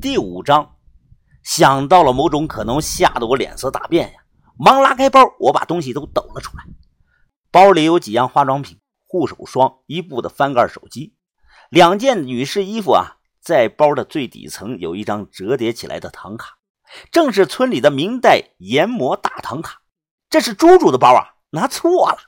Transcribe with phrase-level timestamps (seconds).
[0.00, 0.76] 第五章，
[1.42, 4.20] 想到了某种可能，吓得我脸色大变呀！
[4.56, 6.62] 忙拉开包，我把东西都抖了出来。
[7.50, 11.16] 包里有几样化妆品、护手霜、一部的翻盖手机、
[11.68, 13.16] 两件女士衣服啊。
[13.40, 16.58] 在包的最底层有一张折叠起来的唐卡，
[17.10, 19.80] 正是村里的明代研磨大唐卡。
[20.30, 22.18] 这是猪猪的包啊，拿错了。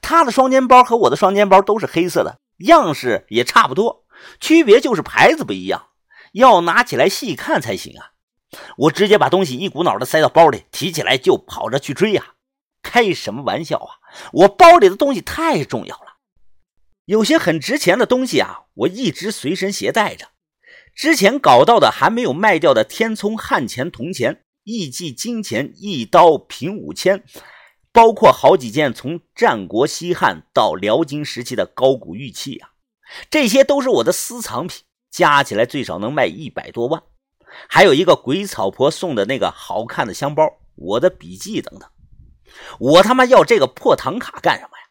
[0.00, 4.06] 他的双肩包和我的双肩包都是黑色的，样式也差不多，
[4.40, 5.88] 区别就是牌子不一样，
[6.36, 8.12] 要拿起来细看才行啊。
[8.76, 12.34] 我直接把东西一股脑的塞到包里，提起来就跑着去追呀。
[12.82, 13.98] 开什么玩笑啊！
[14.32, 16.18] 我包里的东西太重要了，
[17.04, 20.28] 有些很值钱的东西啊，我一直随身携带着。
[20.94, 27.24] 之前搞到的还没有卖掉的天聪汉钱铜钱、义记金钱、一刀平五千，
[27.92, 32.70] 包括好几件从战国西汉到辽金时期的高古玉器啊，
[33.28, 34.84] 这些都是我的私藏品，
[35.16, 37.02] 加起来最少能卖一百多万。
[37.70, 41.88] 还有一个鬼草婆送的那个好看的香包，我的笔记等等。
[42.78, 44.84] 我他妈要这个破唐卡干什么呀？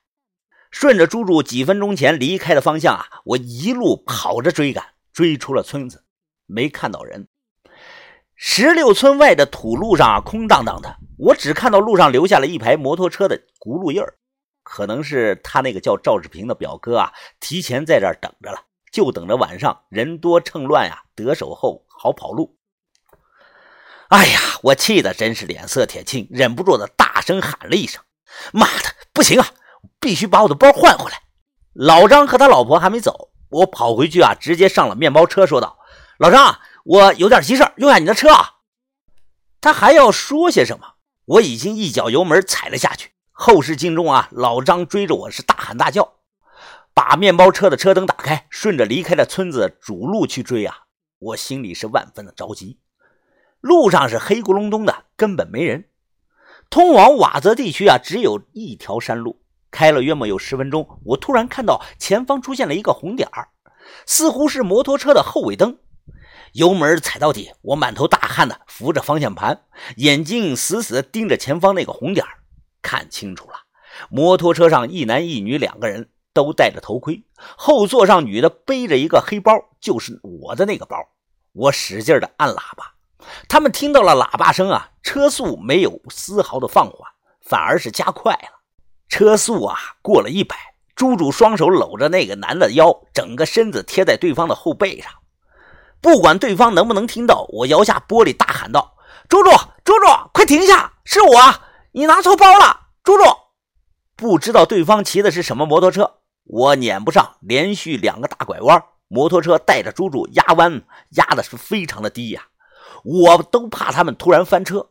[0.71, 4.83] 顺着猪猪几分钟前离开的方向啊，我一路跑着追赶。
[5.13, 6.03] 追出了村子，
[6.47, 7.27] 没看到人。
[8.35, 14.15] 十六村外的土路上啊，空荡荡的，我只看到路上留下了一排摩托车的轱辘印儿，
[14.63, 18.59] 可能是他那个叫赵志平的表哥啊，提前在这儿等着了，
[18.95, 22.55] 就等着晚上人多趁乱呀，得手后好跑路。
[24.07, 28.01] 哎呀，我气得真是脸色铁青，忍不住的大声喊了一声
[28.53, 29.47] ：“妈的，不行啊，
[29.99, 31.23] 必须把我的包换回来！”
[31.75, 33.31] 老张和他老婆还没走。
[33.49, 35.77] 我跑回去啊，直接上了面包车，说道
[36.17, 38.51] ：“老张，我有点急事用下你的车啊。”
[39.59, 40.93] 他还要说些什么，
[41.25, 43.11] 我已经一脚油门踩了下去。
[43.33, 46.13] 后视镜中啊，老张追着我是大喊大叫，
[46.95, 50.85] 把面包车的车灯打开，顺着离开的村子主路去追啊！
[51.19, 52.79] 我心里是万分的着急。
[53.59, 55.89] 路上是黑咕隆咚的，根本没人。
[56.69, 59.41] 通往瓦泽地区啊，只有一条山路。
[59.69, 63.49] 开了约莫有十分钟，我突然看到前方出现了一个红点儿，
[64.05, 65.77] 似乎是摩托车的后尾灯。
[66.53, 69.65] 油门踩到底，我满头大汗的扶着方向盘，
[69.97, 72.39] 眼睛死死盯着前方那个红点儿。
[72.81, 73.55] 看清楚了，
[74.09, 77.23] 摩托车上一男一女两个人都戴着头盔，
[77.55, 80.97] 后座上女的背着一个黑包，就是我的那个包。
[81.53, 82.93] 我使劲的按喇叭，
[83.47, 87.09] 他们听到了喇叭声啊，车速没有丝毫的放缓，
[87.41, 88.49] 反而是加快了。
[89.07, 90.57] 车速啊，过了一百。
[90.95, 95.11] 猪猪双手搂着那个男的腰，整个身子贴在对方的后背上。
[96.01, 98.95] 不管对方能不能听到，我摇下玻璃大喊道
[99.29, 99.49] ：“猪猪，
[99.83, 100.93] 猪猪，快停下！
[101.05, 101.37] 是我，
[101.93, 103.23] 你拿错包了，猪猪。”
[104.15, 112.43] 不知道对方骑的是什么摩托车，我撵不上，连续两个大拐弯，摩托车带着猪猪压弯，压的是非常的低呀，
[113.03, 114.89] 我都怕他们突然翻车。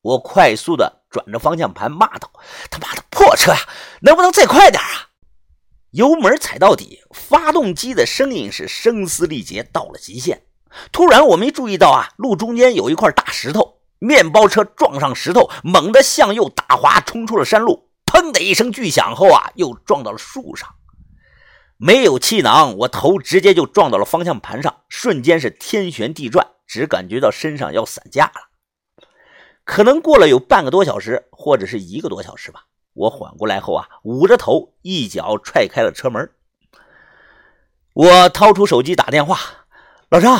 [0.00, 2.30] 我快速的转着方向盘，骂道
[2.70, 3.58] ：“他妈的破车呀，
[4.00, 5.10] 能不能再快点啊？”
[5.90, 10.44] 油门踩到底，发动机的声音是声嘶力竭到了极限。
[10.90, 17.90] 突然，我没注意到啊，路中间有一块大石头，面包车撞上石头，猛地向右打滑，冲出了山路。
[18.06, 20.68] 砰的一声巨响后啊，又撞到了树上。
[21.84, 29.02] 没有气囊，我头直接就撞到了方向盘上，瞬间是天旋地转，只感觉到身上要散架了。
[29.64, 32.66] 可能过了有半个多小时，或者是一个多小时吧。
[32.92, 36.30] 我缓过来后啊，捂着头，一脚踹开了车门。
[37.94, 39.40] 我掏出手机打电话
[40.08, 40.38] ：“老张，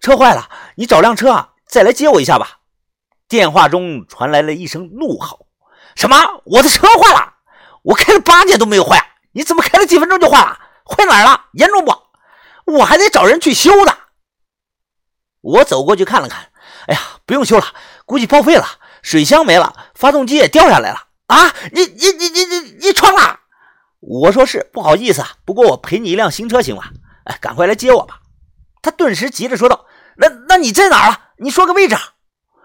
[0.00, 2.62] 车坏了，你找辆车啊，再来接我一下吧。”
[3.30, 5.46] 电话中传来了一声怒吼
[5.94, 6.16] ：“什么？
[6.46, 7.34] 我的车坏了？
[7.82, 10.58] 我开了八年都没有坏，你怎么开了几分钟就坏了？
[10.90, 11.46] 坏哪儿了？
[11.52, 11.92] 严重不？
[12.72, 13.96] 我还得找人去修呢。”
[15.40, 16.50] 我走过去看了看，
[16.86, 17.64] 哎呀，不用修了。
[18.04, 18.66] 估计报废了，
[19.02, 21.54] 水箱没了，发动机也掉下来了啊！
[21.72, 23.40] 你你你你你你撞了？
[24.00, 26.84] 我说是，不好意思啊，不过我赔你一辆新车行吗？
[27.24, 28.20] 哎，赶快来接我吧！
[28.82, 29.86] 他顿时急着说道
[30.16, 31.30] ：“那那你在哪儿啊？
[31.38, 31.94] 你说个位置。”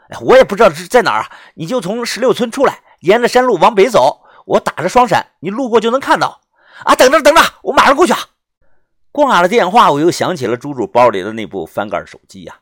[0.10, 6.42] 哎，我也不知道是在哪儿啊，你就从十六村出来，沿着山路往北走，我打着双闪，你路过就能看到。
[6.83, 8.19] 啊，等着等着，我马上过去啊！
[9.12, 12.60] 挂了电话，我又想起了猪猪包里的那部翻盖手机呀。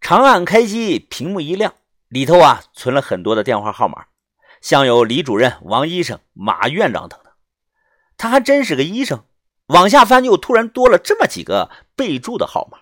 [0.00, 1.74] 长按开机，屏幕一亮，
[2.08, 4.06] 里头啊存了很多的电话号码，
[4.60, 7.32] 像有李主任、王医生、马院长等等。
[8.16, 9.24] 他还真是个医生。
[9.66, 12.78] 往下翻，又突然多了这么几个备注的号码：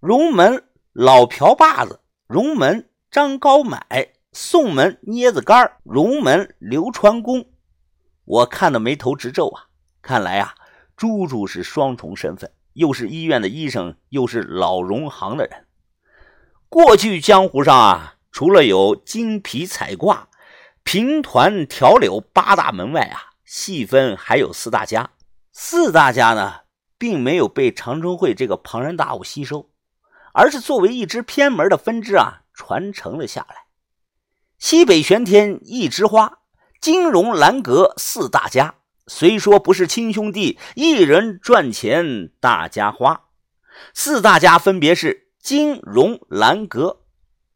[0.00, 7.46] 荣门老瓢把子、荣门张高买、宋门捏子干、荣门刘传功。
[8.24, 9.66] 我看的眉头直皱啊！
[10.00, 10.54] 看来啊，
[10.96, 15.66] 朱朱是双重身份，又是医院的医生，又是老荣行的人。
[16.68, 20.28] 过去江湖上啊，除了有金皮彩挂、
[20.82, 25.10] 平团条柳八大门外啊，细分还有四大家。
[25.52, 26.62] 四大家呢，
[26.98, 29.70] 并没有被长春会这个庞然大物吸收，
[30.32, 33.66] 而是作为一支偏门的分支啊，传承了下来。
[34.58, 36.38] 西北玄天一枝花，
[36.84, 38.74] 金融兰阁四大家，
[39.06, 43.22] 虽说不是亲兄弟，一人赚钱大家花。
[43.94, 47.00] 四大家分别是金融兰阁，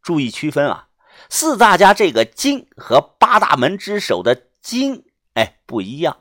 [0.01, 0.89] 注意区分啊。
[1.29, 5.05] 四大家这个金和八大门之首的金，
[5.35, 6.21] 哎，不一样。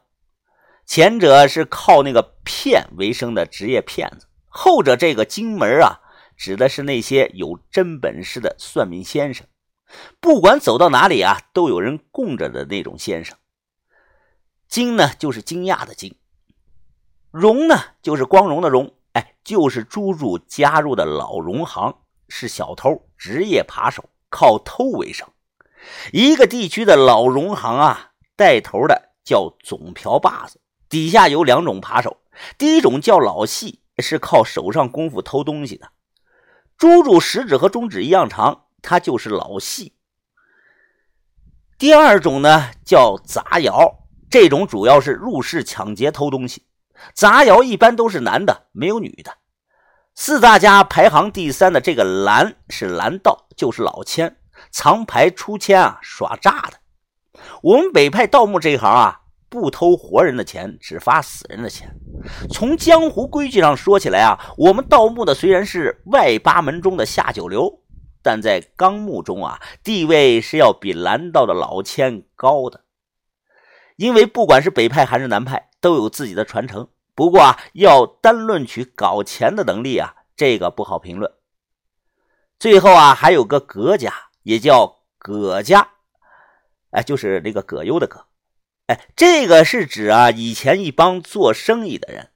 [0.85, 6.01] 前者是靠那个骗为生的职业骗子，后者这个金门啊，
[6.35, 9.47] 指的是那些有真本事的算命先生，
[10.19, 13.37] 不管走到哪里啊，都有人供着的那种先生。
[14.67, 16.11] 惊呢，就是惊讶的惊；
[17.31, 18.93] 荣呢，就是光荣的荣。
[19.13, 21.95] 哎，就是朱柱加入的老荣行，
[22.27, 25.27] 是小偷，职业扒手，靠偷为生。
[26.11, 30.59] 一个地区的老荣行啊，带头的叫总瓢把子。
[30.89, 32.17] 底下有两种扒手，
[32.57, 35.89] 第一种叫老细，是靠手上功夫偷东西的。
[36.77, 39.93] 猪猪食指和中指一样长，他就是老戏。
[41.77, 46.65] 第二种呢叫杂窑，这种主要是入室抢劫偷东西。
[47.13, 49.31] 杂窑一般都是男的，没有女的。
[50.15, 54.37] 四大家排行第三的这个蓝是蓝道，就是老千，
[54.71, 56.79] 藏牌出千啊，耍诈的。
[57.61, 59.21] 我们北派盗墓这一行啊。
[59.49, 61.89] 不偷活人的钱，只发死人的钱。
[62.51, 67.79] 从江湖规矩上说起来啊，我们盗墓的虽然是外八门中的下九流，
[68.21, 72.83] 但在纲目中啊，地位是要比蓝道的老千高的。
[73.95, 76.89] 因为不管是北派还是南派，都有自己的传承。
[77.15, 81.31] 不过啊，要单论取搞钱的能力啊，这个不好评论。
[82.59, 85.89] 最后啊，还有个葛家，也叫葛家，
[86.91, 88.25] 哎，就是那个葛优的葛。
[88.85, 92.29] 哎，这个是指啊，以前一帮做生意的人，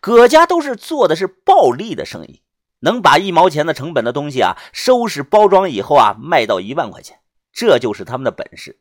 [0.00, 2.42] 葛家都是做的是暴利的生意，
[2.80, 7.20] 能把一毛钱的成本的东西啊，收拾包装以后啊，卖到一万块钱，
[7.52, 8.80] 这就是他们的本事。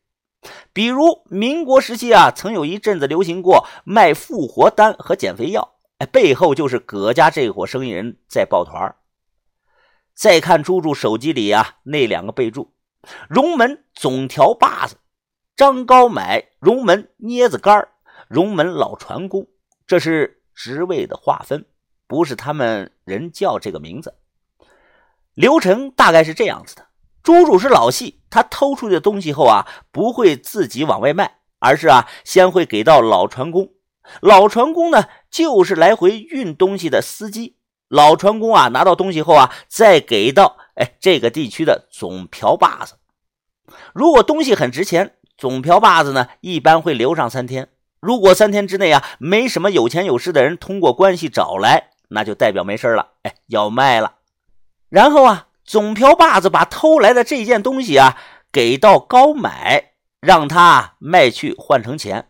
[0.71, 8.95] 比如民国时期啊，曾有一阵子流行过卖复活丹和减肥药，哎，背后就是葛家这伙生意人在抱团
[10.13, 12.73] 再看猪猪手机里啊那两个备注：
[13.27, 14.95] 荣门总条把子。
[15.55, 17.87] 张高买荣门捏子杆
[18.27, 19.47] 荣门老船工，
[19.87, 21.65] 这是职位的划分，
[22.07, 24.15] 不是他们人叫这个名字。
[25.33, 26.87] 流程大概是这样子的：
[27.21, 33.69] 朱主是老细，他偷出去的东西后啊，不会自己往外卖，而是啊，先会给到老船工。
[34.21, 37.57] 老船工呢，就是来回运东西的司机。
[37.87, 42.95] 老船工啊，拿到东西后啊，再给到哎这个地区的总瓢把子。
[43.93, 45.13] 如果东西很值钱。
[45.39, 47.69] 总瓢把子呢，一般会留上三天。
[47.99, 54.15] 如果三天之内啊，没什么有钱有势的人通过关系找来，那就代表没事了，哎，要卖了。
[54.89, 58.17] 然后啊，总瓢把子把偷来的这件东西啊，
[58.51, 62.29] 给到高买，让他卖去换成钱。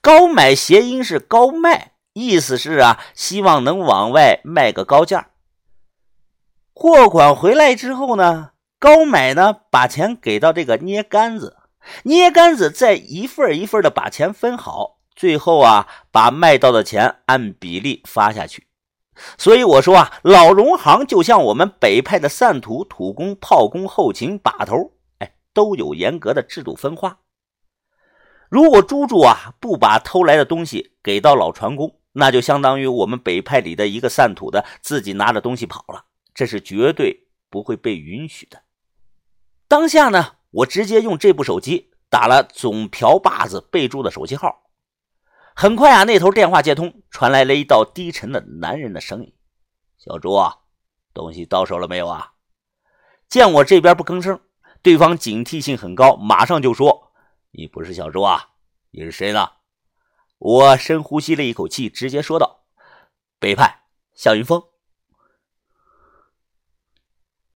[0.00, 5.28] 高买谐音是高卖，意思是啊，希望能往外卖个高价。
[6.74, 11.56] 货款回来之后呢，高买呢把钱给到这个捏杆子。
[12.02, 18.65] 捏杆子再一份一份的把钱分好，最后啊，把卖到的钱按比例发下去。
[19.38, 27.20] 所以我说啊，老荣行就像我们北派的散土、土工、炮工、后勤、把头，哎，都有严格的制度分化。
[28.48, 36.04] 如果猪猪啊不把偷来的东西给到老船工，那就相当于我们北派里的一个散土的自己拿着东西跑了，
[36.34, 38.62] 这是绝对不会被允许的。
[39.68, 40.32] 当下呢？
[40.52, 44.62] 我直接用这部手机打了总瓢把子备注的手机号，
[45.58, 49.34] 很快啊，那头电话接通，传来了一道低沉的男人的声音
[49.96, 50.58] ：“小朱啊，
[51.14, 52.34] 东西到手了没有啊？”
[53.26, 54.38] 见我这边不吭声，
[54.82, 57.10] 对方警惕性很高，马上就说
[57.52, 58.50] ：“你不是小朱啊，
[58.90, 59.52] 你是谁呢？”
[60.36, 62.66] 我深呼吸了一口气，直接说道
[63.40, 64.62] ：“北派向云峰。”